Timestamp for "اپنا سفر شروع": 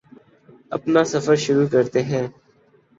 0.71-1.67